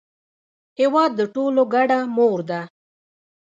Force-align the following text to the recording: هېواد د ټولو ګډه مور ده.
هېواد 0.79 1.11
د 1.19 1.21
ټولو 1.35 1.61
ګډه 1.73 1.99
مور 2.15 2.39
ده. 2.49 2.61